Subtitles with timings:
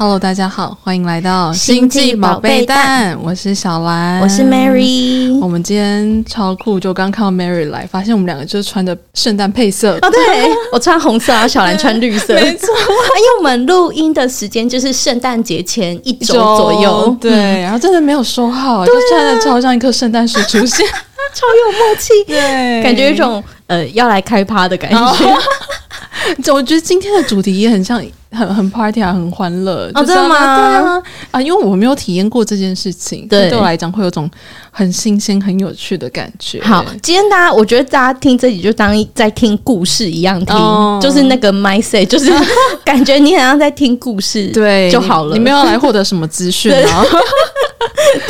[0.00, 3.18] Hello，大家好，欢迎来到星际宝贝蛋。
[3.20, 5.36] 我是小兰，我是 Mary。
[5.40, 9.98] 我们今天超酷，就刚看到 Mary 来，发现我们两个就是穿的圣诞配色。
[10.00, 12.68] 哦，对， 我穿红色，然后小兰穿绿色，没错。
[12.78, 17.32] 因为我们录音的时间就是圣诞节前一周左右，对。
[17.62, 20.86] 然后真的没有说好，就穿的超像一棵圣诞树出现，
[21.34, 25.36] 超有默契，对，感觉有一种呃要来开趴的感觉。
[26.52, 28.00] 我觉得今天的主题也很像。
[28.30, 30.36] 很 很 party 啊，很欢乐，哦，真的吗？
[30.36, 34.30] 对啊，啊，因为我没有体验过这件事情，对，对我来讲会有种
[34.70, 36.62] 很新鲜、很有趣的感觉。
[36.62, 42.30] 好，今天大家，我觉得大家听这集就当在听故事一样听，哦、就是那个 mindset，就是
[42.84, 45.34] 感觉你好像在听故事，对就好了。
[45.34, 47.04] 你们要来获得什么资讯啊？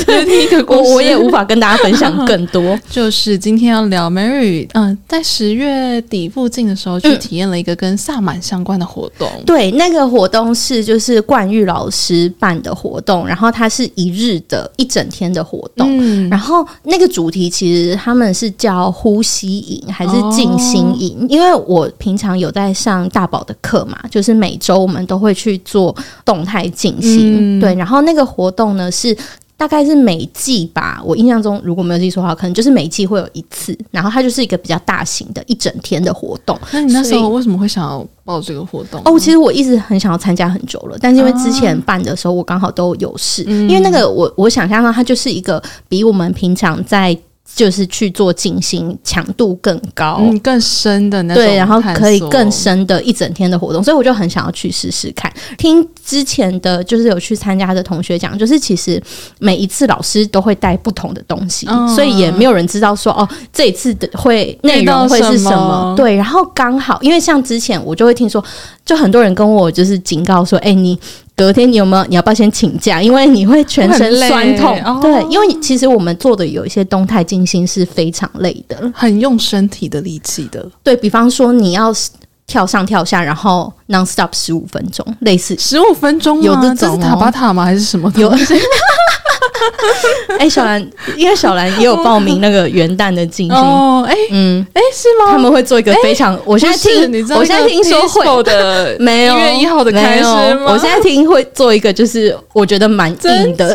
[0.06, 2.78] 对，第一个故事，我我也无法跟大家分享更多。
[2.88, 9.28] 就是今天要聊 Mary，嗯、呃，在十月底附近的时候去体验了一个跟萨满相关的活动。
[9.36, 9.88] 嗯、对，那。
[9.88, 21.16] 那个活动是就是冠玉老师办的活动，然后它是一日的一整天的活动，嗯、然后那个主题其实他们是叫呼吸营还是静心营？
[21.22, 29.16] 哦、因为我平常有在上大宝的课嘛，就是每周我们都会去做动态静心，嗯、对，然后那个活动呢是。
[29.58, 36.56] 大概是每季吧，我印象中如果没有记错的话，可能就是每季会有一次，然后它就是一个比较大型的一整天的活动。
[36.72, 39.02] 那你那时候为什么会想要报这个活动？
[39.04, 47.18] 哦，其实我一直很想要参加很久了，但是因为之前办的时候我刚好都有事，啊、因为那个我我想象到它就是一个比我们平常在。
[47.54, 55.32] 就是去做进行，强度更高，嗯，更深的那种，对，然后可以更深的一整天的活动，所以我就很想要去试试看。
[55.56, 59.02] 听之前的就是有去参加的同学讲，就是其实
[59.40, 65.50] 每一次老师都会带不同的东西，嗯、所以也没有人知道说哦，这一次的会内容会是什么。
[65.50, 68.44] 什么对，然后刚好因为像之前我就会听说，
[68.84, 70.98] 就很多人跟我就是警告说，哎，你。
[71.38, 72.04] 隔天你有没有？
[72.06, 73.00] 你要不要先请假？
[73.00, 74.76] 因为你会全身酸痛。
[74.84, 80.68] 哦、对，因为其实我们做的有一些动态静心是非常累的，很用身体的力气的。
[80.82, 81.94] 对，比方说你要
[82.48, 87.64] 跳上跳下，然后 non stop 十五分钟，类似十五分钟，有的这是塔巴塔吗？
[87.64, 88.12] 还是什么？
[88.16, 88.28] 有。
[90.38, 94.04] 哎、欸，小兰，因为小兰也有报名那个元旦的进行哦。
[94.08, 95.32] 哎，嗯，哎，是吗？
[95.32, 96.34] 他们会做一个非常……
[96.34, 100.22] 欸、我现在听，你知道我现在听说会的， 没有一月一号的开始
[100.54, 100.66] 吗？
[100.72, 103.74] 我现在听会做一个，就是我觉得蛮硬的。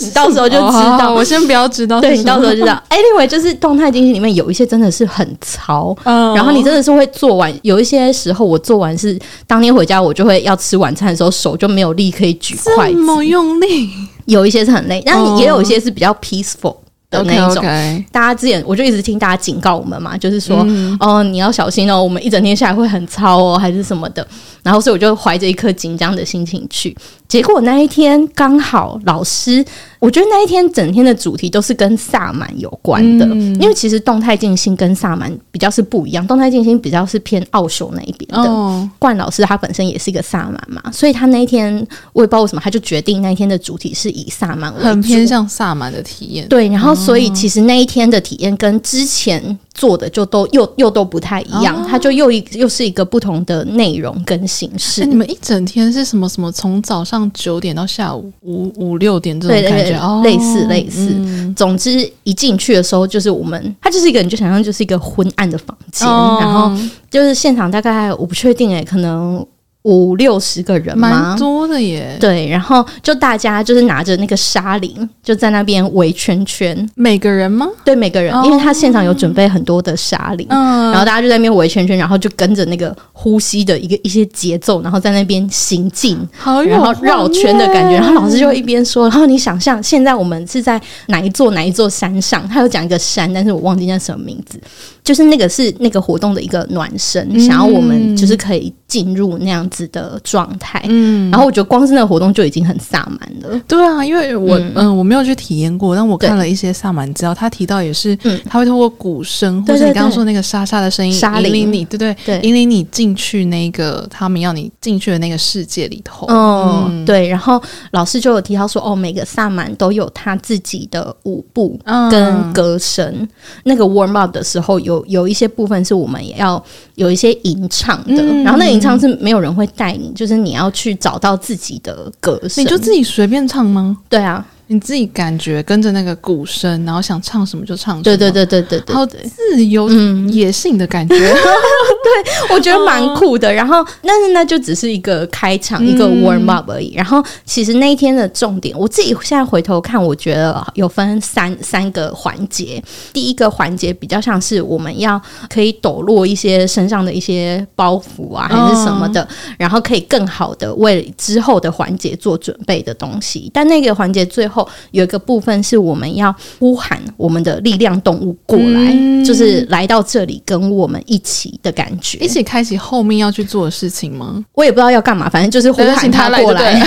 [0.00, 1.12] 你到时候就知道。
[1.12, 2.82] 我先不要知道，对，你到时候就知道。
[2.90, 7.52] Anyway，就是动态经济里面有一些真的是很潮，嗯，然后你真的是会做完。
[7.62, 13.88] 有一些时候我做完是当天回家，我就会要吃晚餐的时候，手就没有力可以举筷子，这么用力。
[14.26, 16.74] 有一些是很累，但也有一些是比较 peaceful
[17.16, 17.56] 的那一种。
[17.56, 18.04] Oh, okay, okay.
[18.10, 24.26] 大家之前我就一直听大家警告我们嘛，就是说、嗯、哦，你要小心哦，我们一整天下来会很糙哦，还是什么的。
[24.62, 26.96] 然后所以我就怀着一颗紧张的心情去。
[27.28, 29.64] 结果那一天刚好老师，
[29.98, 38.48] 我觉得那一天整天的主题都是跟萨满有关的，嗯、因为其实动态静心跟萨满比较是不一样，动态静心比较是偏奥修那一边的。
[38.48, 41.74] 哦、冠老师他本身也是一个萨满嘛，所以他那一天
[42.12, 46.48] 我也不知道为什么，他就决定那一天的主题是以萨满为主，很偏向萨满的体验。
[46.48, 55.04] 对，然后所以其实那一天的体验跟之前做的就都又又都不太一样，哦、它就又一又是一个不同的内容跟形式。
[55.04, 56.50] 你们一整天是什么什么？
[56.52, 61.08] 从早上九点到下午五五六点这种感觉，哦、类似类似。
[61.14, 61.90] 嗯、总之
[62.24, 66.70] 一进去的时候，就是我们它就是一个，你就想象就是一个昏暗的房间，哦、然后
[67.10, 69.46] 就是现场大概我不确定哎，可能。
[69.86, 71.08] 五六十个人吗？
[71.08, 72.16] 蛮多的耶。
[72.18, 76.76] 对，然后就大家就是拿着那个沙林，就在那边围圈圈。
[76.96, 77.68] 每个人吗？
[77.84, 87.92] 对，每个人，因为他现场有准备很多的沙林，嗯，然后大家就在那边围圈圈，然后就跟着那个呼吸的一个一些节奏，然后在那边行进，好，然后绕圈的感觉。
[87.92, 92.46] 然后老师就一边说，然后你想象现在我们是在哪一座哪一座山上？
[92.48, 94.60] 他有讲一个山，但是我忘记叫什么名字。
[95.06, 100.82] 就是那个是那个活动的一个暖身，嗯、想要我们就是可以进入那样子的状态。
[100.88, 103.62] 嗯，然后我觉得光是那个活动就已经很萨满了。
[103.68, 116.26] 对啊，因为我嗯、呃、我没有去体验过，但我看了一些萨满资料，他提到也是，嗯，他会透过鼓声，或者你刚刚说那个沙沙的声音，沙铃你，对对对，引领你进去那个他们要你进去的那个世界里头。
[116.26, 117.28] 嗯，嗯对。
[117.28, 117.62] 然后
[117.92, 121.78] 老师就有提到说，哦，每个萨满都有他自己的舞步
[122.10, 123.06] 跟歌声。
[123.20, 123.28] 嗯、
[123.62, 124.95] 那个 warm up 的时候有。
[125.04, 126.62] 有有一些部分是我们也要
[126.94, 133.98] 有一些吟唱的，嗯、然后那吟唱是没有人会带你，就是你要去找到自己的歌声，你就自己随便唱吗？
[134.08, 139.88] 对啊，你自己感觉跟着那个鼓声，然后想唱什么就唱什么，对对对对对对，好自由
[140.28, 141.16] 野性的感觉。
[141.16, 143.52] 对，我觉得蛮酷的。
[143.52, 146.94] 然后，但是那就只是一个开场，一个 warm up 而已。
[146.94, 152.82] 然后，其实那一天的重点，我自己现在回头看，我觉得有分三三个环节。
[153.12, 159.26] 第一个环节比较像是我们要可以抖落一些身上的一些包袱啊，还是什么的，
[159.58, 163.50] 然后可以更好的为之后的环节做准备的东西。
[163.52, 164.55] 但那个环节最后
[164.90, 174.44] 有一个部分是我们要呼喊我们的力量动物过来，就是来到这里跟我们一起的感觉，一起开启后面要去做的事情吗？
[174.52, 176.80] 我也不知道要干嘛，反正就是呼喊他过来。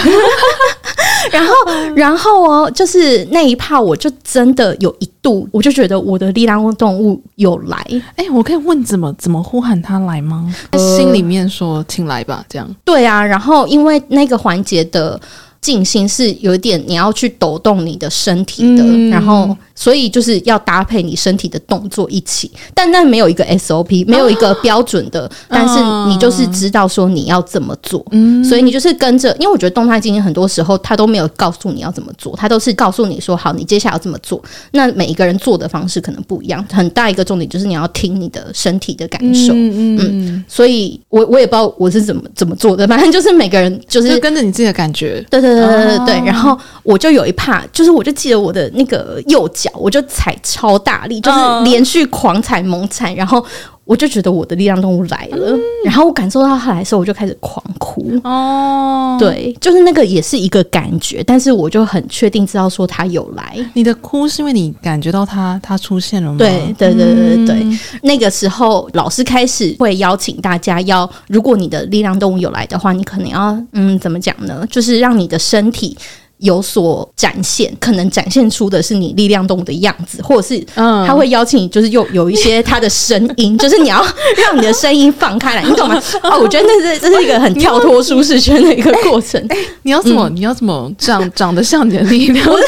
[1.31, 1.53] 然后，
[1.95, 7.77] 然后哦，就是那一趴，我就真的有一度，我就觉得我的力量动物有来。
[8.15, 10.53] 哎，我可以问怎么怎么呼喊他来吗？
[10.71, 12.67] 在心里面说“请来吧”这样。
[12.83, 15.19] 对啊，然后因为那个环节的
[15.61, 19.55] 进行是有一点你要去抖动你的身体的，嗯、然后。
[19.79, 25.79] 所以就是要搭配你身体的动作一起，但那没有一个 SOP，没有一个标准的，但是
[26.09, 34.43] 你就是知道说你要怎么做，嗯，所以你就是跟着，因为我觉得动态经验很多时候他都没有告诉你要怎么做，他都是告诉你说好，你接下来要怎么做。
[34.71, 49.68] 那每一个人做的方式可能不一样，很大一个重点就是你要听你的身体的感受，嗯嗯，所以我我也不知道我是怎么怎么做的，反正就是每个人就是就跟着你自己的感觉，对对对对对对，然后我就有一怕，就是我就记得我的那个右脚。
[49.73, 53.43] 我就踩超大力，就是连续狂踩猛踩，然后
[53.85, 58.19] 我就觉得我的力量动物来了，然后我感受到它来的时候，我就开始狂哭。
[58.23, 63.57] 哦，对，就是那个也是一个感觉，但是我就很确定知道说它有来。
[63.73, 66.37] 你的哭是因为你感觉到它它出现了吗？
[66.37, 74.65] 对对对对对对，那个时候老师开始会邀请大家要，如果你的力量动物有来的话，你可能要嗯怎么讲呢？
[74.69, 75.97] 就是让你的身体。
[76.39, 84.05] 有所展现，可能展现出的是你力量动物的样子，或者是他会邀请你，就是有有一些他的声音， 就是你要
[84.37, 86.01] 让你的声音放开来，你懂吗？
[86.23, 89.39] 哦，我觉得那是这是一个很跳脱舒适圈的一个过程。
[89.49, 92.59] 欸 欸、你要怎么、嗯、你要怎么长长得像你的力量 动物？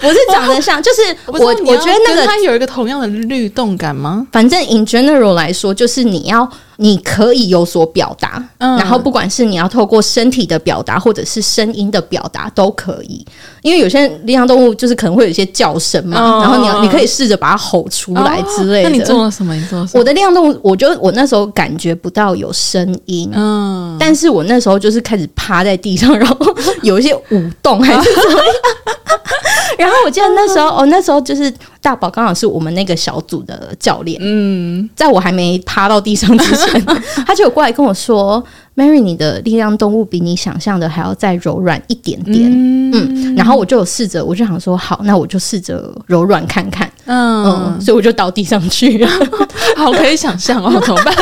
[0.00, 4.26] 不是长得像，就是我我觉得那个它有一个同样的律动感吗？
[4.30, 6.48] 反正 in general 来说，就是你要。
[6.80, 13.26] 你可以有所表达，嗯，然后不管是你要透过身体的表达，或者是声音的表达都可以。
[13.62, 18.90] 因为有些力量动物就是可能会有一些叫声嘛，嗯，然后你要你可以试着把它吼出来之类的。
[18.90, 19.52] 那你做了什么？
[19.54, 20.00] 你做了什么？
[20.00, 26.36] 我的力量动物，我就我那时候感觉不到有声音，嗯，但是我那时候就是开始趴在地上， 然后
[26.82, 28.46] 有一些舞动还是怎么样。
[29.78, 36.84] 然后我记得那时候，哦，那时候就是大宝刚好是我们那个小组的教练，嗯，在我还没趴到地上之前。
[37.26, 38.42] 他就有过来跟我说
[38.78, 42.48] ：“Mary，你的力量动物比你想象的还要再柔软一点点。
[42.48, 46.88] 嗯”嗯，然后我就有试着，我就想说：“好，那我就试着柔软看看。
[47.06, 47.44] 嗯”
[47.74, 49.08] 嗯，所以我就倒地上去了。
[49.76, 51.14] 好，可以想象哦， 怎么办？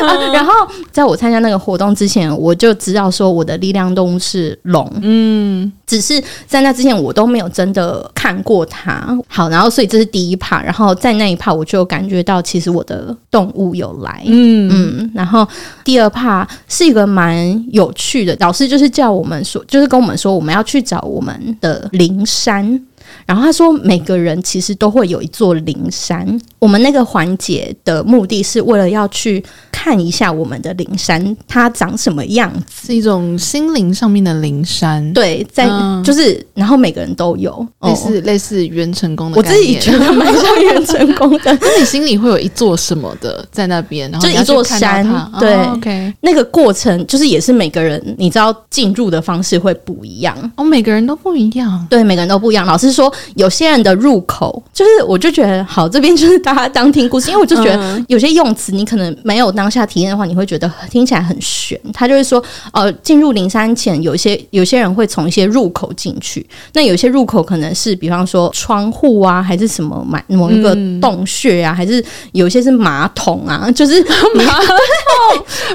[0.00, 0.52] 啊、然后
[0.92, 4.90] 在我参加那个活动之前，我就知道说我的力量动物是龙。
[5.02, 9.16] 嗯，只是在那之前我都没有真的看过它。
[9.26, 14.22] 好，然后所以这是第一 part，然后在那一 part 我就感觉到其实我的动物有来。
[14.26, 15.35] 嗯嗯，然后
[15.82, 22.80] 第二趴是一个蛮有趣的，老师就是叫我们说，就是跟我们说我们要去找我们的灵山。
[23.26, 26.26] 然后他说，每个人其实都会有一座灵山。
[26.60, 35.12] 我们那个环节的目的是为了要去看一下我们的灵山，它长什么样子，是一种心灵上面的灵山。
[35.12, 39.38] 对，在、嗯、就是，然后每个人都有类似、哦、类似元成功的。
[39.38, 41.58] 我自己觉得蛮像元成功的。
[41.60, 44.10] 那你心里会有一座什么的在那边？
[44.10, 45.04] 然后就一座山。
[45.40, 46.14] 对、哦、，OK。
[46.20, 50.36] 那个过程就是也是每个人，你知道进入的方式会不一样。
[50.56, 51.86] 哦，每个人都不一样。
[51.90, 52.64] 对，每个人都不一样。
[52.64, 53.12] 老师说。
[53.34, 61.78] 有些人的入口就是，我就觉得好，这边就是大家当听故事，因为我就觉得有些用词你可能没有当下体验的话，你会觉得听起来很悬。
[61.92, 62.42] 他就会说，
[62.72, 74.02] 呃，进入灵山前，有一些有些人会从一些入口进去，那有些入口可能是比方说窗户啊，还是什么买某一个洞穴啊，还是有些是马桶啊，就是
[74.34, 74.76] 马桶，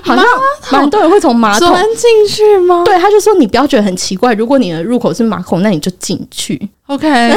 [0.02, 0.26] 好像
[0.72, 2.84] 蛮多人会从马桶钻进去吗？
[2.86, 6.70] 对，他就说你不要觉得很奇怪，如果你的入口是马桶，那你就进去。
[6.92, 7.08] OK，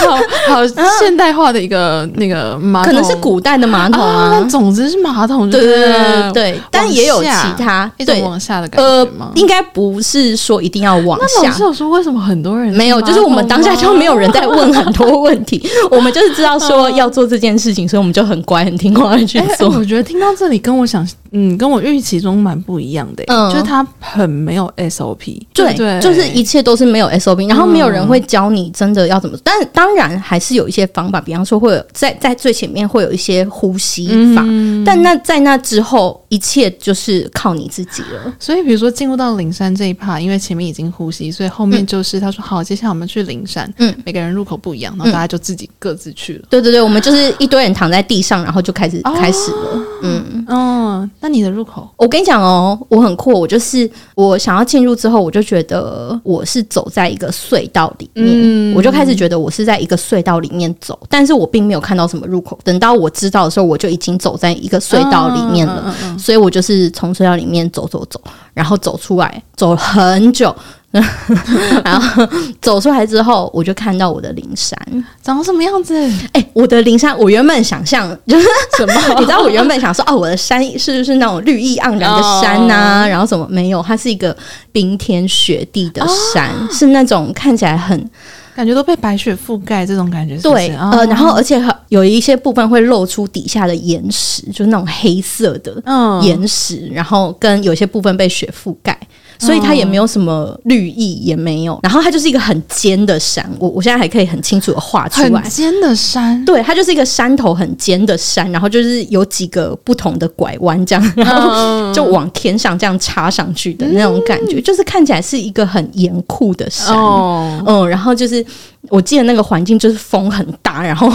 [0.00, 0.16] 好
[0.48, 0.66] 好
[0.98, 4.30] 现代化的一个那个马桶，可能是古代的马桶啊。
[4.32, 6.60] 但总之是马桶，对对对对。
[6.70, 9.32] 但也有其他一种往下的感觉吗？
[9.34, 11.26] 应该不是说一定要往下。
[11.42, 13.02] 那老师有说为什么很多人没有？
[13.02, 19.68] 就是我们当下就没有人在问很多问题，我们就是知道说要做这件事情，所以我们就很乖很听话的去做。
[19.76, 27.73] 我觉得听到这里跟我想，嗯，跟我预期中蛮不一样的，就是他很没有 SOP，对对，就是一切都是没有 SOP，然后。
[27.74, 29.36] 没有人会教你真的要怎么。
[29.42, 38.32] 但当然还是有一些方法，比方说会有在在最前面会有一些呼吸法，嗯、但那在那之后，一切就是靠你自己了。
[38.38, 46.46] 所以比如说进入到灵山这一趴，因为前面已经呼吸，所以后面就是他说好，接下来我们去灵山，嗯，每个人入口不一样，然后大家就自己各自去了。
[46.48, 49.82] 对对对，我们就是一堆人躺在地上，然后就开始、哦、开始了。
[50.04, 62.58] 嗯哦，那你的入口，我跟你讲哦，我很酷，我就是我想要进入之后，我就觉得我是走在一个隧道里面，嗯、我就开始觉得我是在一个隧道里面走，但是我并没有看到什么入口。
[62.62, 68.20] 等到我知道的时候，我就已经走在一个隧道里面了，哦嗯嗯嗯、所以我就是从隧道里面走走走，
[68.52, 70.54] 然后走出来，走了很久。
[71.84, 72.26] 然后
[72.60, 74.78] 走出来之后，我就看到我的灵山
[75.22, 75.94] 长什么样子。
[76.32, 78.46] 哎、欸，我的灵山，我原本想象就是
[78.76, 78.94] 什么？
[79.18, 83.44] 你知道，我原本想说，哦，我的山是不是那种绿意盎然的山呐、然后怎么？
[83.50, 84.36] 没有，它是一个
[84.70, 88.10] 冰天雪地的山，哦、是那种看起来很
[88.54, 90.48] 感觉都被白雪覆盖这种感觉是是。
[90.48, 95.74] 对，呃，然后而且有一些部分会露出底下的岩石，就是那种黑色的
[96.22, 98.96] 岩石，嗯、然后跟有些部分被雪覆盖。
[99.38, 101.78] 所以它也没有什么绿意，也没有。
[101.82, 105.40] 然后它就是一个很尖的山，我我现在还可以很清楚的画出来。
[105.40, 116.96] 很尖的山，对，它就是一个山头很尖的山，然后就是有几个不同的拐弯这样，然后就往天上这样插上去的那种感觉，嗯、就是看起来是一个很严酷的山。
[116.96, 118.44] 哦、嗯，然后就是。
[118.90, 121.10] 我记得那个环境就是风很大，然后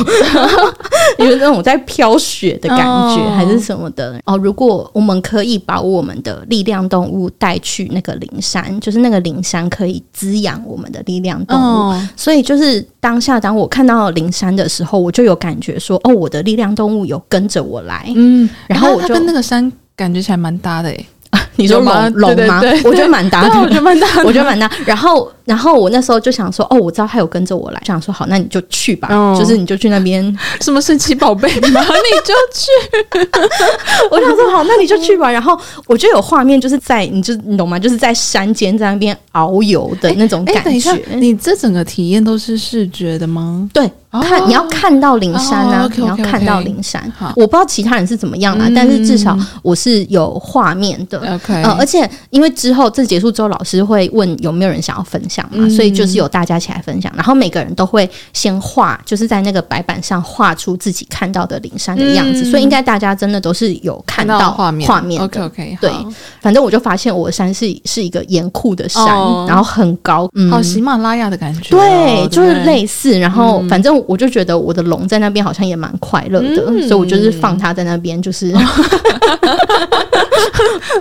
[1.19, 2.79] 有那种在飘雪的感
[3.15, 4.35] 觉，还是什么的哦。
[4.35, 12.01] 如果我们可以把我们的力量动物带去那个灵山，就是那个灵山可以滋养我们的力量动物。
[12.15, 18.11] 所以就是当下，当我看到灵山的时候，我就有感觉说，哦，我的力量动物有跟着我来。
[18.15, 21.05] 嗯，然后我就跟那个山感觉起来蛮搭的诶。
[21.57, 22.61] 你说龙龙吗？
[22.85, 24.71] 我觉得蛮搭的，我觉得蛮搭，我觉得蛮搭。
[24.85, 30.23] 然后，然后我那时候就想说，哦，我知道他有跟着我来，就想说好，那你就去吧，哦、就是你就去那边
[30.61, 31.81] 什么神奇宝贝吗？
[31.81, 32.69] 你就去。
[34.11, 35.31] 我想说好，那你就去吧。
[35.31, 37.79] 然后我就有画面，就是在你就你懂吗？
[37.79, 40.93] 就是在山间在那边遨游的那种感觉。
[41.15, 43.67] 你这整个体验都是视觉的吗？
[43.73, 43.89] 对。
[44.11, 45.87] 看，你要看到灵山啊！
[45.95, 46.99] 你要看到灵山。
[47.35, 51.19] 我不知道其他人是怎么样啦，但是至少我是有画面的。
[51.35, 62.49] OK，呃，而且因为之后这结束之后，老师会问有没有人想要分享嘛，所以就是有大家起来分享，然后每个人都会先画，就是在那个白板上画出自己看到的灵山的样子。
[62.49, 65.21] 所以应该大家真的都是有看到画面画面。
[65.21, 65.91] OK OK，对，
[66.41, 69.05] 反正我就发现我的山是是一个严酷的山，
[69.47, 71.69] 然后很高，嗯好喜马拉雅的感觉。
[71.69, 73.19] 对，就是类似。
[73.19, 73.99] 然后反正。
[74.07, 78.59] 我就觉得我的龙在那边好像也蛮快乐的，嗯、所以我就是放它在那边，就是、哦、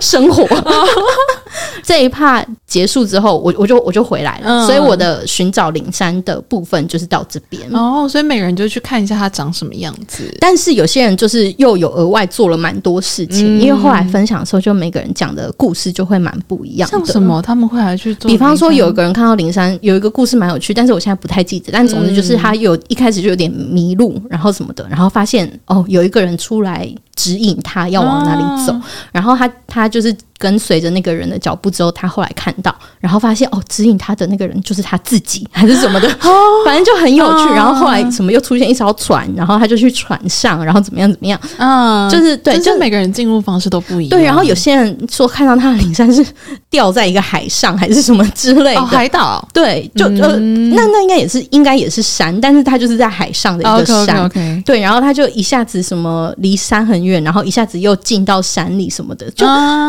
[0.01, 0.43] 生活。
[0.43, 0.87] 哦、
[1.81, 7.61] 这一趴结束之后，我我就我就回来了，嗯、所以我的寻找灵山的部分就是到这边。
[7.71, 10.31] 哦，所以每个人就去看一下它长什么样子。
[10.39, 16.97] 但是有些人就是又有额外做了蛮多事情，嗯、因为后来分享的时候，就每个人讲的故事就会蛮不一样的。
[16.97, 17.41] 像什么？
[17.41, 18.29] 他们会来去做？
[18.29, 21.71] 比方说，有一个人看到灵山，有一个故事蛮有趣，但是我现在不太记得。
[21.71, 26.87] 但总之就是他有一开始就有点迷路，然后什么的，然后发现哦，有一个人出来
[27.19, 30.15] 指引他要往哪里走，啊、然后他他就是。
[30.39, 36.31] 跟随着那个人的脚步之后，他后来看到，然后发现哦，指引他的那个人就是他自己，还是什么的，哦、
[36.65, 37.43] 反正就很有趣。
[37.49, 44.17] 哦、然后后来什么又出现一艘船，然后他就去船上，然后怎么样怎么样，嗯，就是对，就每个人进入方式都不一样。
[44.17, 46.25] 对，然后有些人说看到他的灵山是
[46.69, 49.45] 掉在一个海上，还是什么之类的、哦、海岛。
[49.51, 50.39] 对，就、嗯、呃，
[50.73, 54.17] 那那应该也是应该也是山，但是他就是在海上的一个山。
[54.19, 54.63] Okay, okay, okay.
[54.63, 59.45] 对，然后他就一下子什么离山很远，然后一下子又进到山里什么的，就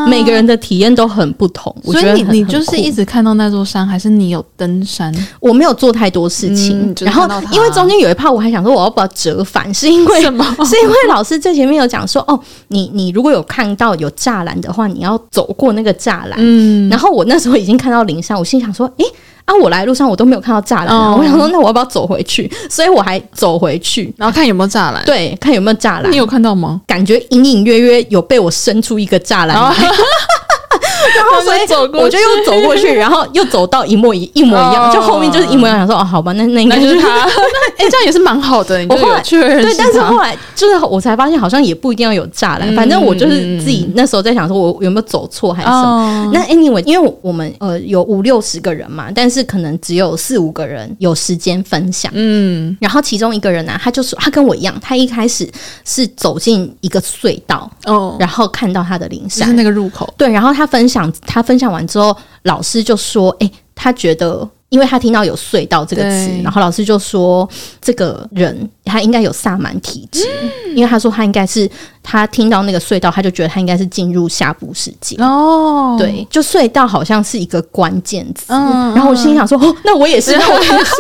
[0.07, 0.41] 每个人。
[0.51, 5.15] 的体验都很不同，所以你你就是一直看到那座山，还是你有登山？
[5.39, 10.45] 我没有做太多事情，然后因为中间有一趴，我还想说我要不要折返，是因为 什么？
[10.65, 16.35] 是因为老师最前面有讲说，哦，你你如果有看到有栅栏的话，你要走过那个栅栏。
[16.39, 19.05] 嗯，然后我那时候已经看到灵山，我心想说，诶，
[19.51, 22.51] 啊，我来路上我都没有看到栅栏，我想说那我要不要走回去？
[22.71, 26.13] 所以我还走回去，然后看有没有栅栏，对，看有没有栅栏。
[26.13, 26.81] 你有看到吗？
[26.87, 29.75] 感觉隐隐约约有被我伸出一个栅栏来。
[31.27, 31.61] 然后所以
[32.01, 35.79] 我就又走过去， 然后又走到一模一一模一样，就后面就是一模一样。
[35.79, 37.09] 想说哦，好吧，那那应该就是他。
[37.79, 38.85] 哎，这样也是蛮好的。
[38.89, 42.75] 我后来对，但是后来就是我才发现，好像也不一定要有栅栏。
[42.75, 46.31] 反正我就是自己那时候在想，说我有没有走错还是什么。
[46.33, 52.11] 那 anyway，因为我们呃有五六十个人嘛，但是可能只有四五个人有时间分享。
[52.15, 55.49] 嗯，然后其中一个人呢，他就说他跟我一样，他一开始
[55.85, 60.13] 是走进一个隧道哦，然后看到他的灵山，是那个入口。
[60.19, 61.10] 对，然后他分享。
[61.27, 67.49] 他分享完之后，老师就说：“哎、欸，他觉得因为他听到有隧道这个词，然后老师就说
[67.81, 71.69] 这个人他应该有萨满体质，嗯、因为他说他应该是
[72.03, 75.97] 他听到那个隧道，他就觉得他应该是进入下部世界哦。
[75.99, 78.47] 对，就隧道好像是一个关键词。
[78.49, 80.95] 嗯、然后我心想说，哦，那我也是，那我也是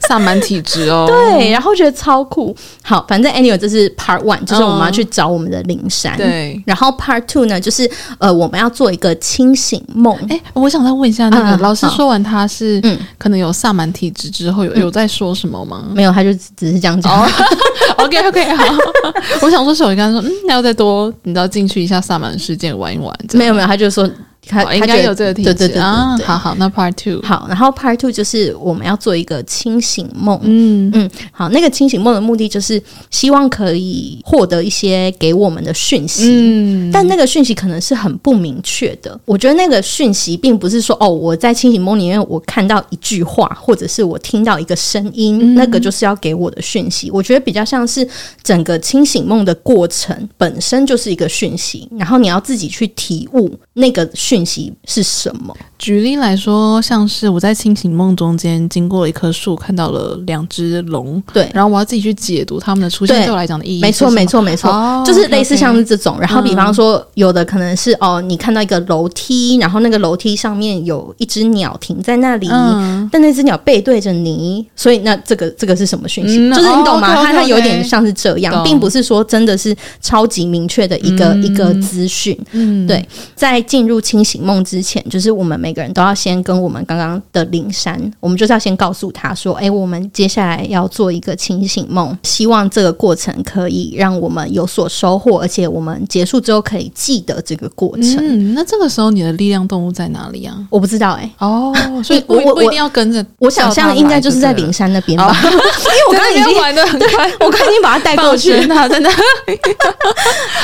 [0.06, 1.06] 萨满体质哦。
[1.08, 2.54] 对，然后觉得超酷。
[2.82, 6.16] 好，反正 anyway 这是 part one，就是我们要去找我们的灵山。
[6.16, 10.16] 对，然后 part two 呢，就是呃，我们要做一个清醒梦。
[10.28, 12.40] 哎，我想再问一下，那个、嗯、老师说完他。
[12.50, 15.84] 是，嗯，可能有萨满体质之后有有在说什么吗？
[15.94, 17.12] 没有，他就只是这样讲。
[18.04, 18.64] OK OK，好。
[19.42, 23.14] 我想说，小鱼刚刚说，嗯，那要再多，你知道进去一下萨满世界玩一玩。
[23.32, 24.08] 没有没有，他就说。
[24.50, 26.18] 他应该有这个体质，对对对，对啊！
[26.24, 30.40] 好好，那 Part Two 好，然后 Part Two 就是我们要做一个清醒梦。
[30.42, 36.24] 嗯嗯，好，那个清醒梦的目的就是希望可以获得一些给我们的讯息。
[36.26, 39.18] 嗯，但那个讯息可能是很不明确的。
[39.24, 47.08] 我觉得那个讯息并不是说哦，我在清醒梦里面我看到一句话，或者是我听到一个声音，嗯、那个就是要给我的讯息。
[47.12, 48.06] 我觉得比较像是
[48.42, 54.39] 整个清醒梦的过程本身就是一个讯息，然后你要自己去体悟那个讯息。
[54.40, 55.54] 讯息是什么？
[55.78, 63.80] 举例来说，像是我在清醒梦中间经过了一棵树，看到了两只龙，对，然后我要自己去解读它们的出现对我来讲的意义。
[63.80, 66.18] 没错，没错，没错，哦、就是类似像是这种。
[66.20, 76.38] 然后，比方说，嗯、有的可能是哦，你看到一个楼梯，然后那个楼梯上面有一只鸟停在那里，嗯、但那只鸟背对着你，所以那这个这个是什么讯息？
[76.38, 77.14] 嗯、就是你懂吗？
[77.14, 82.38] 它它、哦、有点像是这样，并不是说真的是超级明确的一个、嗯、一个资讯。
[82.52, 100.56] 嗯，对，在进入清醒梦之前，就是我们每个人都要先跟我们刚刚的灵山，我们就是要先告诉他说：“哎、欸，我们接下来要做一个清醒梦，希望这个过程可以让我们有所收获，而且我们结束之后可以记得这个过程。”嗯，那这个时候你的力量动物在哪里啊？
[100.70, 101.46] 我不知道哎、欸。
[101.46, 101.72] 哦，
[102.02, 103.24] 所以 我我，我一定要跟着。
[103.38, 108.94] 我想象应该就是在灵山那边吧， 哦、因为我刚刚已经玩的很 快，我刚已经把它带过去，那里。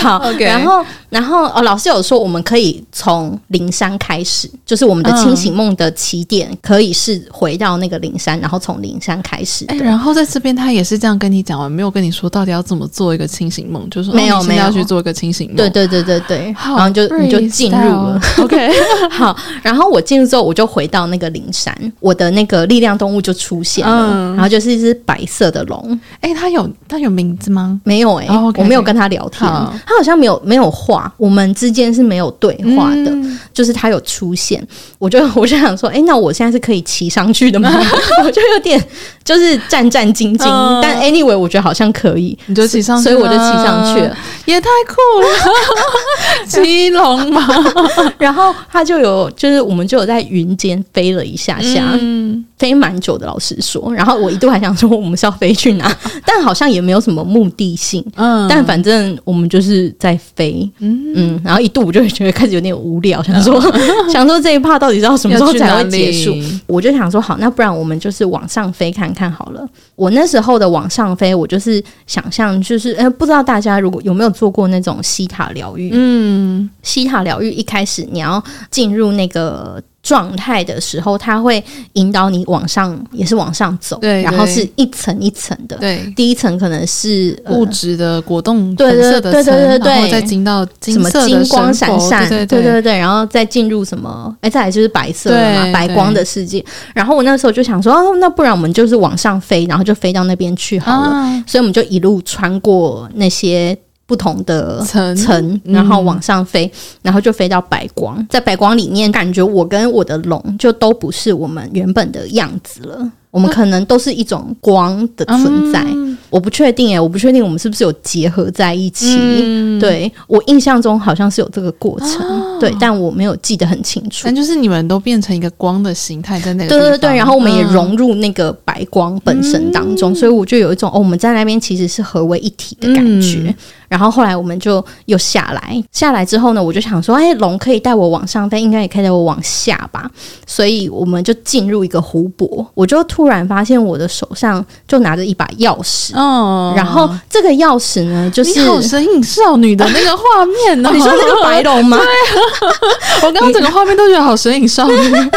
[0.00, 0.44] 好，Okay.
[0.44, 0.84] 然后。
[1.08, 9.64] 然后哦，老师有说我们可以从灵山开始，就是我们的清醒梦的起点可以是回到那个灵山，然后从灵山开始。
[9.68, 15.56] 哎，然后在这边他也是这样跟你讲完，没有跟你说到底要怎么做一个清醒梦，就是说没有没有要去做一个清醒梦。
[15.56, 18.20] 对对对对对，然后就你就进入了。
[18.38, 18.70] OK，
[19.10, 25.98] 好，然后我进入之后，我就回到那个灵山，我的那个力量动物就出现了，然后就是一只白色的龙。
[26.20, 27.80] 哎，它有它有名字吗？
[27.84, 29.40] 没有哎，我没有跟他聊天，
[29.86, 31.12] 他好像没有没有话。
[31.16, 34.66] 我们之间是没有对话的，嗯、就是他有出现，
[34.98, 37.70] 我就 我就想说，哎、欸，那我现在是可以骑上去的吗？
[38.24, 38.82] 我就有点
[39.24, 47.46] 就是战战兢兢，嗯、但 anyway，我觉得好像可以，你就骑上去，所以我就骑上去了，也太酷了，骑龙嘛。
[48.18, 53.92] 然后他就有，就是我们就有在云间飞了一下下，嗯、飞蛮久的，老实说。
[53.94, 55.94] 然后我一度还想说，我们是要飞去哪？
[56.24, 60.96] 但好像也没有什么目的性，嗯，但反正我们就是在飞，嗯。
[61.16, 63.60] 嗯，然后一度我就会觉得开始有点无聊，想说
[64.08, 66.34] 想说这一趴到底知道什么时候才会结束？
[66.66, 69.66] 我就想说好，那不然我们就是往上飞看看好了。
[69.94, 75.90] 我那时候的往上飞，我就是想象，就是呃，不知道大家如果有没有做过那种西塔疗愈？
[75.92, 79.82] 嗯，西塔疗愈一开始你要进入那个。
[80.06, 81.62] 状态的时候，它会
[81.94, 83.98] 引导你往上，也是往上走。
[83.98, 85.76] 对，然后是一层一层的。
[85.78, 94.32] 对，第一层可能是物质的果冻对对对对对，然后再进到什么金光闪闪，对对对对，然后再进入什么？
[94.42, 96.64] 哎，再来就是白色的嘛，白光的世界。
[96.94, 101.42] 然后我那时候就想说，哦，那不然我们就是往上飞，然后就飞到那边去好了。
[101.48, 103.76] 所以我们就一路穿过那些。
[104.06, 106.70] 不同的层层，然后往上飞，嗯、
[107.02, 113.12] 然后就飞到白光，在白光里面，感觉我跟我的龙就都不是我们原本的样子了。
[113.32, 119.18] 我们可能都是一种光的存在，嗯、我不确定诶，我不确定我们是不是有结合在一起。
[119.18, 124.22] 嗯、对，我印象中好像是有这个过程，哦、对，但我没有记得很清楚。
[124.24, 133.54] 但就是你们都变成一个光的形态在那个，对对对，然后我们也融入那个白光本身当中，嗯、所以我就有一种哦，我们在那边其实是合为一体的感觉。
[133.88, 140.10] 嗯、然后后来我们就又下来，下来之后呢，我就想说，哎，龙可以带我往上，但应该也可以带我往下吧。
[140.46, 143.26] 所以我们就进入一个湖泊，我就突。
[143.26, 150.88] 然发现我的手上就拿着一把钥匙，哦，然后这个钥匙呢，就是好神隐少女的那个画面呢。
[150.94, 151.98] 你说那个白龙吗？
[153.18, 155.30] 对，我刚刚整个画面都觉得好神隐少女。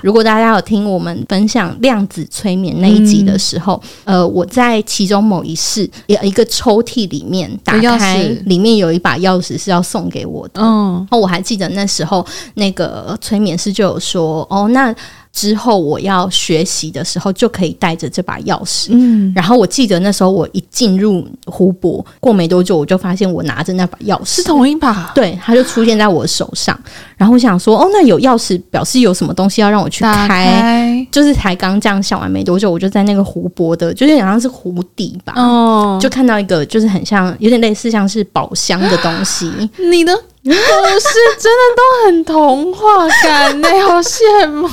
[0.00, 10.60] 如果大家有听我们分享量子催眠那一集的时候，呃，我在其中某一室有一个抽屉里面打开，里面有一把钥匙是要送给我的。
[10.62, 14.94] 嗯，哦，我还记得那时候那个催眠师就有说，哦，那。
[15.38, 18.88] 之后我要学习的时候，就可以带着这把钥匙。
[18.90, 26.76] 嗯，然后我记得那时候我一进入湖泊，过没多久我就发现我拿着那把钥匙是同一把，对，它就出现在我手上。
[27.16, 39.48] 然后我想说，哦，那有钥匙表示有什么东西要让我去开，开就是才刚这样想完没多久，我就在那个湖泊的，就是好像是湖底吧，哦，就看到一个就是很像，有点类似像是宝箱的东西。
[39.90, 40.12] 你呢？
[40.48, 40.54] 故
[41.00, 41.08] 事
[41.38, 44.68] 真的都很童话感呢，好羡慕。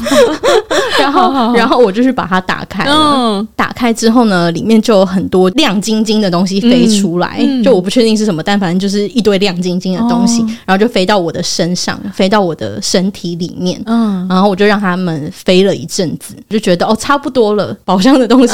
[1.00, 3.46] 然后，然后我就去把它打开了。
[3.56, 7.40] 打开之后呢，里面就有很多亮晶晶的东西飞出来。
[7.64, 13.82] 就我不确定是什么，但反正就是一堆亮晶晶的东西，然后就飞到我的身上，飞到我的身体里面。
[13.86, 18.54] 嗯，然后我就让他们飞了一阵子，就觉得哦，差不多了，宝箱的东西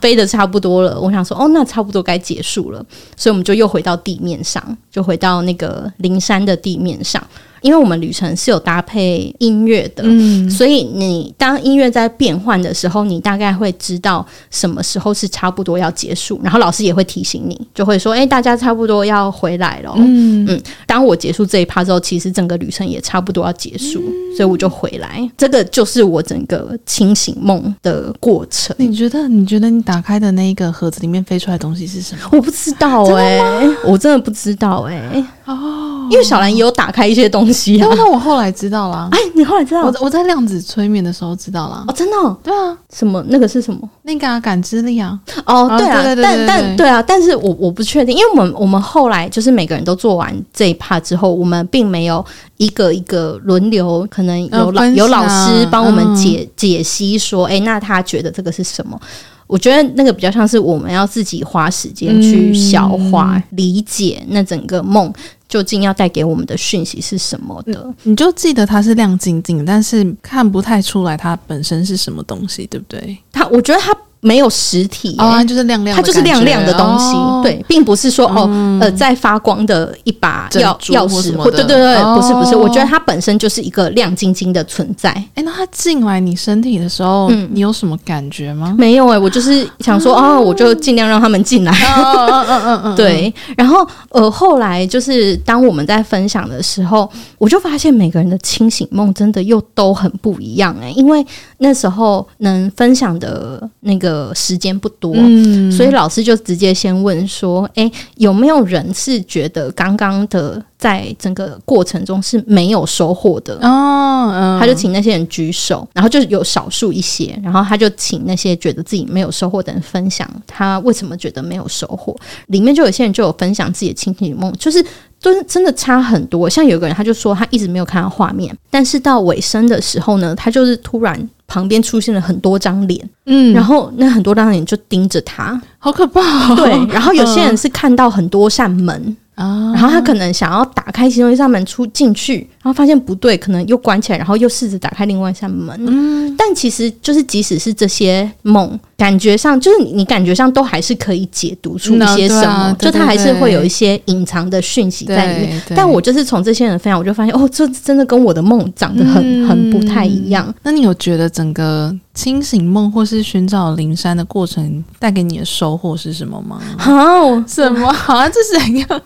[0.00, 1.00] 飞的差不多了。
[1.00, 2.84] 我想说，哦，那差不多该结束了，
[3.16, 7.22] 所以我们就又回到地面上，就回到那个灵山的地面上。
[7.60, 20.62] 因为我们旅程是有搭配音乐的，嗯，所以你当音乐在变换的时候，你大概会知道什么时候是差不多要结束，然后老师也会提醒你，就会说：“哎，大家差不多要回来了。”嗯嗯。
[20.86, 25.26] 当我结束这一趴之后，其实整个旅程也差不多要结束，嗯，所以我就回来。
[25.34, 28.76] 这个就是我整个清醒梦的过程。
[28.78, 29.26] 你觉得？
[29.26, 32.28] 你觉得你打开的那一个盒子里面飞出来的东西是什么？
[32.32, 35.24] 我不知道哎，欸，我真的不知道哎，欸。
[35.46, 37.88] 哦，因为小兰也有打开一些东西啊。
[37.96, 39.08] 那我后来知道了。
[39.12, 39.82] 哎，你后来知道？
[39.82, 41.84] 我我在量子催眠的时候知道了。
[41.86, 42.36] 哦，真的？
[42.42, 42.76] 对啊。
[42.92, 43.22] 什么？
[43.28, 43.80] 那个是什么？
[44.02, 45.18] 那个感知力啊。
[45.44, 46.02] 哦，对啊。
[46.22, 52.24] 但但对啊，但是我我不确定，因为我们我们后来就是每个人都做完这一 part 之后，我们并没有
[52.56, 58.98] 一个一个轮流，可能有老有老师帮我们解解析说，哎，那他觉得这个是什么？
[59.46, 65.12] 我觉得那个比较像是我们要自己花时间去消化、理解那整个梦。
[65.46, 67.94] 究竟要带给我们的讯息是什么的？
[68.02, 73.16] 你，你就记得它是亮晶晶，但是看不太出来它本身是什么东西，对不对？
[73.30, 73.94] 它，我觉得它。
[74.24, 85.10] 没有实体啊、哦，就是亮亮，它就是亮亮的东西，哦、对，并不是说哦，嗯、呃，在发光的一把钥钥匙，或对对对，哦、不是不是，我觉得它本身就是一个亮晶晶的存在。
[85.34, 88.74] 哎，那它进来你身体的时候，嗯、你有什么感觉吗？
[88.78, 91.72] 没有哎、欸，我就是想说，哦，我就尽量让他们进来。
[91.72, 93.32] 嗯嗯嗯嗯， 对。
[93.58, 97.06] 然后呃，后来就是当我们在分享的时候，
[97.36, 101.22] 我就发现每个人的清醒梦真的又都很不一样哎、欸，因为
[101.58, 104.13] 那时候能分享的那个。
[104.14, 122.16] 呃，时间不多，嗯，所以老师就直接先问说：“诶，有没有人是觉得刚刚的在整个过程中是没有收获的？”哦，嗯，他就请那些人举手，然后就有少数一些，然后他就请那些觉得自己没有收获的人分享他为什么觉得没有收获。
[122.46, 124.80] 里面就有些人就有分享自己的清醒梦，就是
[125.18, 126.48] 真真的差很多。
[126.48, 131.28] 像有个人他就说他一直没有看到画面，但是到尾声的时候呢，他就是突然。
[131.54, 136.20] 旁边出现了很多张脸，嗯，然后那很多张脸就盯着他，好可怕
[136.52, 136.56] 哦。
[136.56, 139.16] 对， 然后有些人是看到很多扇门。
[139.36, 145.76] 啊，然后他可能想要打开其中一扇门出进去，然后发现不对，可能又关起来，然后又试着打开另外一扇门。
[145.86, 155.62] 嗯，但其实就是即使是这些梦，感觉上就是你感觉上都还是可以解读出一些什么，啊、就它还是会有一些隐藏的讯息在里面。
[155.76, 160.52] 但我就是从这些人分享，我就发现哦，这真的跟我的梦长得很、嗯、很不太一样。
[160.62, 166.62] 那你有觉得整个清醒梦或是寻找灵山的过程带给你的收获是什么吗？
[166.78, 167.92] 好， 什么？
[167.92, 169.02] 好像这是怎样？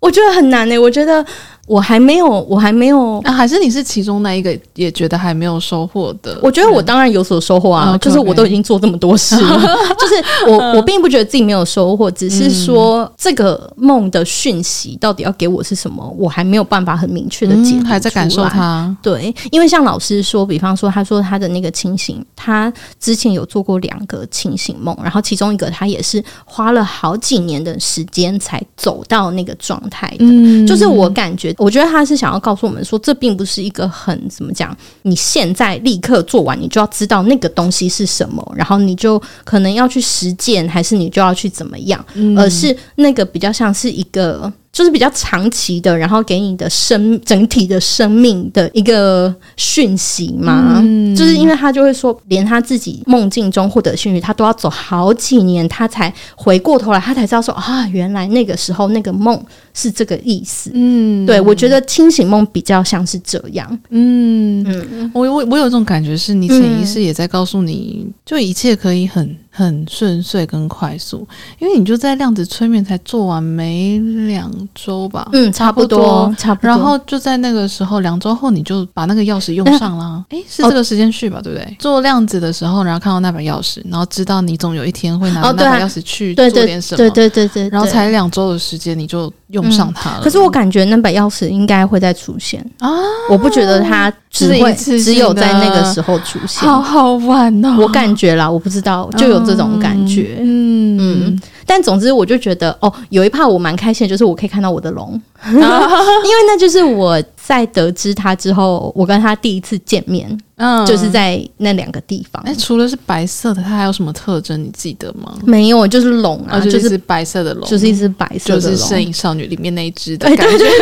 [0.00, 1.24] 我觉得很难诶，我觉得。
[1.68, 6.38] 我还没有，我还没有，啊、还是你是其中那一个也觉得还没有收获的？
[6.42, 9.60] 我觉得我当然有所收获啊，嗯、就是我都已经做这么多事了，
[9.96, 18.94] 就是我我并不觉得自己没有收获，只是说这个梦的讯息到底要给我是什么，我还没有办法很明确的解还在感受它。
[19.00, 31.51] 对，因为像老师说，比方说他说他的那个清醒，他之前有做过两个清醒梦，然后其中一个他也是花了好几年的时间才走到那个状态的，嗯、就是我感觉。
[31.58, 44.52] 我觉得他是想要告诉我们说，这并不是一个很怎么讲，你现在立刻做完，你就要知道那个东西是什么，然后你就可能要去实践，还是你就要去怎么样，嗯、而是那个比较像是一个。
[44.72, 50.80] 就是比较长期的，然后给你的生整体的生命的一个讯息嘛。
[50.82, 59.38] 嗯、就是因为他就会说，连他自己梦境中获得讯息，他都要走好几年，他才回过头来，他才知道说啊，原来那个时候那个梦
[59.74, 60.70] 是这个意思。
[60.72, 63.78] 嗯，对，我觉得清醒梦比较像是这样。
[63.90, 75.28] 嗯嗯，我我我有这种感觉，是你潜意识也在告诉你，就一切可以很很顺遂跟快速，因为你就在量子催眠才做完没两周吧？
[75.32, 76.68] 嗯，差不多，差不多。
[76.68, 80.24] 然后就在那个时候，两周后你就把那个钥匙用上了。
[80.30, 81.40] 哎，是这个时间序吧？
[81.42, 81.76] 对不对？
[81.78, 87.68] 做量子的时候，然后看到那把钥匙，然后知道你总有一天会拿那把钥匙去做点什么，对对对对。
[87.68, 90.20] 然后才两周的时间，你就用上它了。
[90.24, 92.90] 可是我感觉那把钥匙应该会再出现啊！
[93.30, 97.76] 我不觉得它只会只有在那个时候出现，好好玩哦！
[97.78, 99.42] 我感觉啦，我不知道，就有。
[99.42, 112.40] 这种感觉，嗯嗯，但总之我就觉得哦，有一怕我蛮开心的，就是我可以看到我的龙， 因为那就是我在得知他之后，我跟他第一次见面，嗯，就是在那两个地方。
[112.46, 114.62] 哎，除了是白色的，它还有什么特征？
[114.62, 115.34] 你记得吗？
[115.44, 120.64] 没有，就是龙啊，就是白色的龙，就是一只白色的龙，就是《摄影少女》里面那一只的感觉。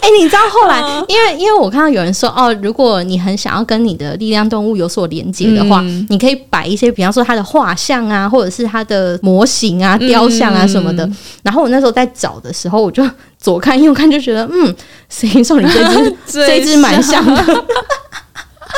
[0.00, 11.04] 哎、欸，你知道后来， 因为因为我看到有人说，哦，如果你很想要跟你的力量动物有所连接的话，嗯、你可以摆一些，比方说它的画像啊，或者是它的模型啊、雕像啊什么的。
[11.06, 13.02] 嗯、然后我那时候在找的时候，我就
[13.38, 14.74] 左看右看，就觉得，嗯，
[15.08, 17.64] 摄影少女这只这只蛮像的，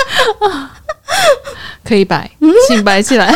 [1.84, 2.30] 可以摆，
[2.68, 3.34] 请摆起来。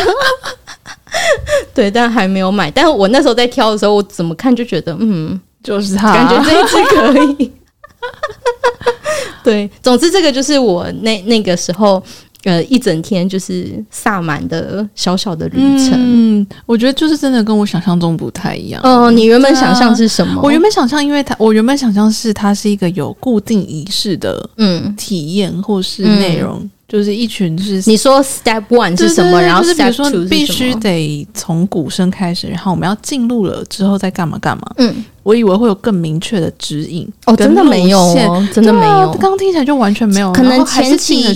[1.73, 2.69] 对，但还没有买。
[2.71, 7.53] 但是我那时候在挑的时候，我怎么看就觉得，嗯，就是它，感觉这一只可以。
[9.43, 12.01] 对，总之这个就是我那那个时候，
[12.45, 15.93] 呃，一整天就是萨满的小小的旅程。
[15.95, 18.79] 嗯，我觉得就是真的跟我想象中不太一样。
[18.83, 20.39] 哦，你原本想象是什么？
[20.43, 29.41] 我原本想象，因为它，我原本想象是它是一个有固定仪式的，嗯，体验或是内容，嗯、就是一群是你说 step one 是什么？
[29.41, 30.29] 然后 step two 是什么？
[30.29, 34.63] 必须得从鼓声开始，然后我们要进入了之后再干嘛干嘛？
[34.77, 35.03] 嗯。
[35.25, 39.11] 我以为会有更明确的指引哦，真的没有哦，真的没有。
[39.13, 41.35] 刚刚听起来就完全没有，可能前期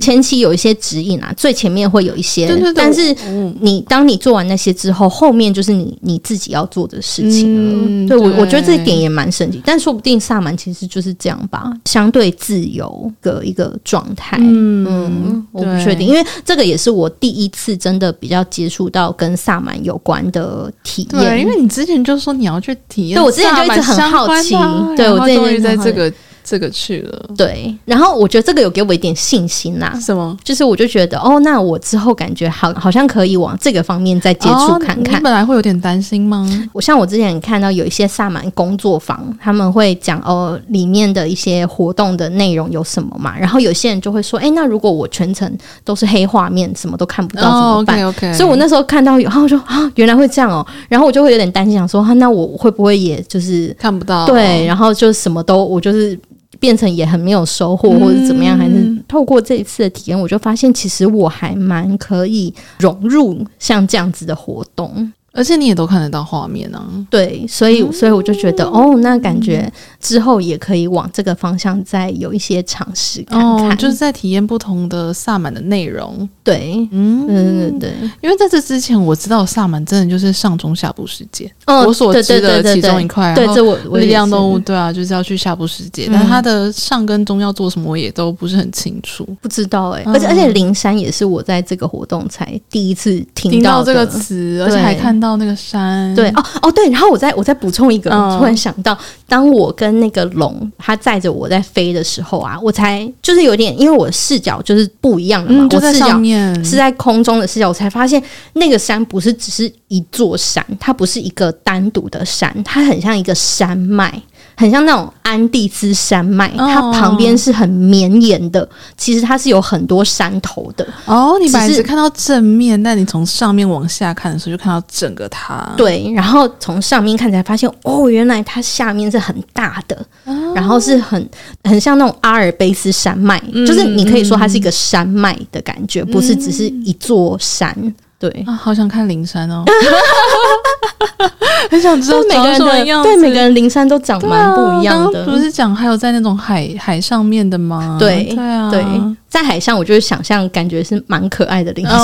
[0.00, 2.74] 前期有一些指引啊，最前面会有一些，对对对。
[2.74, 3.14] 但是
[3.60, 8.08] 你当你做完那些之后，后面就是你你自己要做的事情了。
[8.08, 14.36] 对，我我觉得这一点也蛮神奇，但说不定萨满其实就是这样吧，相对自由的一个状态。
[14.40, 21.22] 嗯，我不确定，因为这个也是我第一次真的比较接触到跟萨满有关的体验。
[21.22, 23.27] 对，因为你之前就说你要去体验。
[23.28, 24.56] 我之前就一直很好奇，
[24.96, 26.10] 对，我终于在这个。
[26.48, 29.92] 这个去了，对，然后我觉得这个有给我一点信心呐。
[30.00, 30.34] 什么？
[30.42, 35.20] 就是我就觉得，哦，那我之后感觉好，好像可以往这个方面再接触看看。
[35.20, 36.48] 你本来会有点担心吗？
[36.72, 43.38] 我像我之前看到有一些萨满工作坊，他们会讲哦，里面的一些活动的内容有什么嘛？
[43.38, 45.52] 然后有些人就会说，哎，那如果我全程
[45.84, 50.66] 都是黑画面，什么都看不到怎么办？OK，所以我那时候看到有，然后我说啊，原来会这样哦。
[50.88, 54.24] 然后我就会有点担心，想说，哈，那我会不会也就是看不到？
[54.24, 56.18] 对，然后就什么都我就是。
[56.58, 58.56] 变成也很没有收获，或者怎么样？
[58.58, 65.12] 还是透过这一次的体验，我就发现其实我还蛮可以融入像这样子的活动。
[65.32, 76.28] 而且你也都看得到画面呢、啊，对，所以所以我就觉得，哦，那感觉之后也可以往这个方向再有一些尝试看看，哦、就是在体验不同的萨满的内容。
[76.42, 83.34] 对，嗯，对对对，因为在这之前我知道萨满真的就是上中下部世界，哦，我所知的其中一块。
[83.34, 90.02] 对，这我力量动物，对啊，就是要去下部世界，但它的上跟中要做什么，我也都不是很清楚，不知道哎。
[90.06, 95.28] 而且而且灵山也是我在这个活动才第一次听到这个词，而且还看到。
[95.28, 98.96] 到那个山，对哦哦对，然后我再我再补充一个，突然想到，
[99.28, 106.18] 当我跟那个龙它载着我在飞的时候啊，我才就是有点，因为我的视角就是不一样的嘛，我视角
[106.64, 108.22] 是在空中的视角，我才发现
[108.54, 114.22] 那个山不是只是一座山，它不是一个单独的山，它很像一个山脉。
[114.56, 118.68] 很像那种安第斯山脉，它旁边是很绵延的。
[118.96, 120.84] 其实它是有很多山头的。
[121.04, 125.72] 哦，你本来只看到正面，但你从上面往下看的时候，就看到整个它。
[125.76, 130.04] 对，然后从上面看才发现，哦，原来它下面是很大的，
[130.52, 131.28] 然后是很
[131.62, 137.94] 很像那种阿尔卑斯山脉，就是你可以说它是一个山脉的感觉，不是只是一座山。
[138.18, 139.62] 对啊，好想看灵山哦，
[141.70, 143.08] 很想知道每个人的样子。
[143.08, 145.24] 对，每个人灵山都长蛮不一样的。
[145.24, 147.96] 不是讲还有在那种海海上面的吗？
[148.00, 148.84] 对对啊，对。
[149.28, 151.98] 在海上，我就是想象，感觉是蛮可爱的灵山。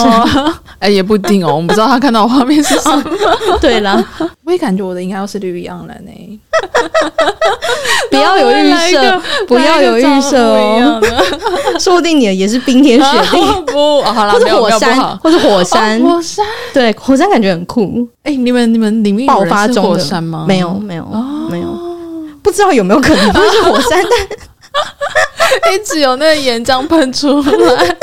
[0.78, 3.02] 哎、哦，也不一定哦，我们不知道他看到的画面是什么。
[3.48, 4.02] 哦、 对啦，
[4.44, 6.40] 我也感觉我的应该要是绿杨蓝呢。
[8.10, 11.00] 不要有预设，不要有预设哦。
[11.78, 16.46] 说不定你也是冰天雪地，啊、不，啊、好了，或者火山，或者火山，哦、火山。
[16.72, 18.06] 对，火山感觉很酷。
[18.22, 20.44] 哎、欸，你们你们里面爆发中的火山吗？
[20.46, 21.66] 没有，没有，哦、没有，
[22.42, 24.38] 不知道有没有可能会是火山，但。
[25.72, 27.96] 一直有那个岩浆喷出来。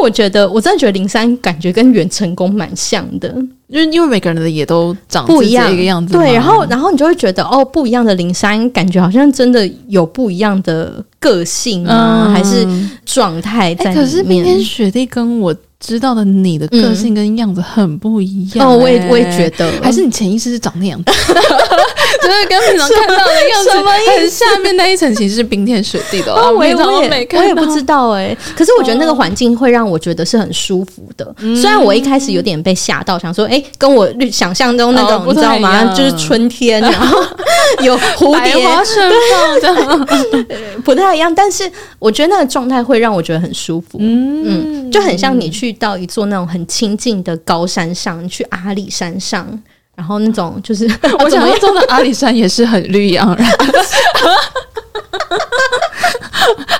[0.00, 3.28] 我觉得，我真的觉得灵山感觉跟远成功蛮像的，
[3.70, 6.12] 就是因为每个人的也都长不一样一个样子。
[6.12, 12.66] 对，然后然后你就会觉得，哦，不一样的灵山，感觉好像真的有不一样的个性啊，嗯、还是
[13.04, 14.04] 状态在里面。
[14.04, 15.54] 可是冰天雪地跟我。
[15.80, 21.02] 知道的你的个性跟样子很不一样、欸、哦，我也我也觉得，还是你潜意识是长那样？
[21.02, 26.52] 子， 就是跟平常看到的样子，什么很下面那一层其实是冰天雪地的哦。
[26.54, 31.34] 我也我也我也不知道哎、欸，可是我觉得那个环境会让我觉得是很舒服的。
[31.38, 35.94] 嗯、虽然我一开始有点被吓到，想说哎、欸，跟我想象中那种、哦、你知道吗？
[35.96, 37.18] 就是春天， 然后
[37.82, 38.50] 有蝴蝶。
[38.60, 41.34] 花盛放的，不太一样。
[41.34, 41.64] 但是
[41.98, 44.42] 我觉得那个状态会让我觉得很舒服，嗯。
[44.44, 45.69] 嗯，就很像你去。
[45.72, 49.46] 到一座那种很清静的高山上，去阿里山上，
[49.94, 50.84] 然后那种就是，
[51.20, 53.52] 我想要做的阿里山也是很绿意盎然。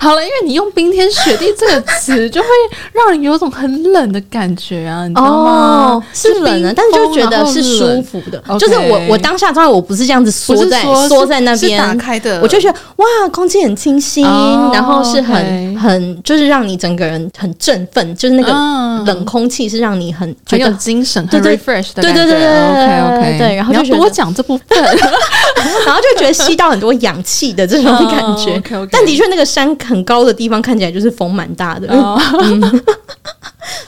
[0.03, 2.49] 好了，因为你用“冰天雪地”这个词，就会
[2.93, 5.51] 让人有种很冷的感觉啊，你知道吗？
[5.93, 8.43] 哦、是冷的，但是就觉得是舒服的。
[8.59, 18.53] 就是我我当下状态，我不是这样子缩在缩在那边打开的，我就觉得哇，空气很清新，哦、然后是很很就是让你整个人很振奋，就是那个
[19.05, 28.53] 冷空气是让你很觉得很有精神，很 refresh 的对对对对对，OK OK，对，然后就多讲这部分， 然后就觉得吸到很多氧气的这种感觉。
[28.53, 32.21] 哦、okay, okay 但的确那个山很高的地方看起来就是风蛮大的，哦。
[32.43, 32.61] 嗯、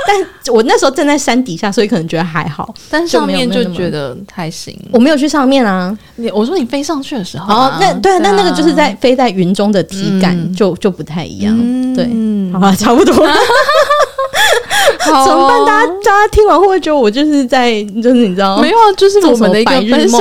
[0.07, 4.79] 但我那时候站在山底下，所以可能觉得还好，但上面就觉得还行。
[4.93, 12.05] 我没有去上面啊，你我说你飞上去的时候、啊，哦，那对，那、啊、那个就是在飞在云中的体感就就不太一样，嗯、对，
[12.53, 13.15] 好吧，差不多。
[15.01, 15.67] 好哦、怎么办？
[15.67, 20.21] 大家大家听完会不会觉得我就是在就是你知道没有，就是我们的一个分享。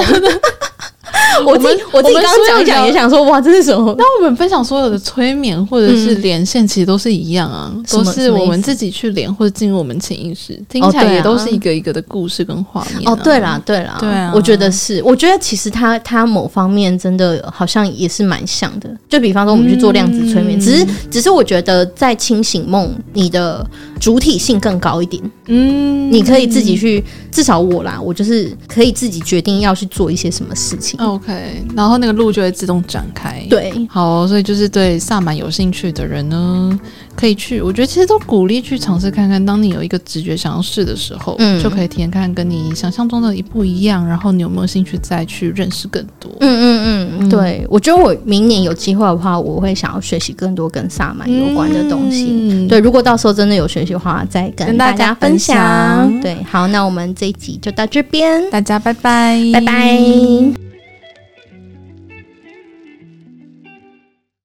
[1.46, 3.94] 我自己我自己刚刚讲一讲也想说，哇，这是什么？
[3.98, 13.10] 那我们分享所有的催眠或者是连线，其实都是一样啊，都是我们自己去连或者进入我们潜意识，听起来也都是一个一个的故事跟画面。
[13.10, 18.90] 哦，对啦，对啦，对啊，我觉得是，我觉得其实它它某方面真的好像也是蛮像的。
[19.10, 23.66] 就比方说，我们去做量子催眠，只是只是我觉得在清醒梦，你的
[24.02, 25.24] 主体性更高一点。
[25.46, 31.00] 嗯，你可以自己去，至少我啦，我就是可以自己决定要去做一些什么事情。
[31.00, 33.46] OK，然后那个路就会自动展开。
[33.48, 36.80] 对，好，所以就是对萨满有兴趣的人呢，
[37.22, 37.62] 可以去。
[37.62, 39.44] 我觉得其实都鼓励去尝试看看。
[39.46, 44.06] 当你有一个直觉想要试的时候，嗯，就可以体验看看跟你想象中的一不一样。
[44.08, 46.32] 然后你有没有兴趣再去认识更多？
[46.40, 52.28] 嗯嗯嗯，对，我觉得我明年有机会的话，我会想要学习更多跟萨满有关的东西。
[52.32, 56.10] 嗯，对，如果到时候真的有学习的话，再跟大家分享。
[56.10, 60.71] 分享对，好，那我们这一集就到这边，大家拜拜，拜拜。